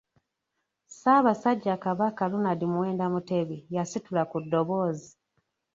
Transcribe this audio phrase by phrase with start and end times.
[0.87, 5.11] Ssaabasajja Kabaka Ronald Muwenda Mutebi yasitula ku ddoboozi.